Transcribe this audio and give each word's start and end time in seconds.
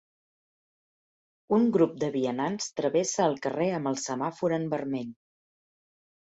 Un 1.57 1.67
grup 1.75 1.93
de 2.05 2.09
vianants 2.17 2.69
travessa 2.81 3.29
el 3.33 3.39
carrer 3.47 3.71
amb 3.81 3.95
el 3.95 4.03
semàfor 4.09 4.59
en 4.61 4.69
vermell. 4.77 5.17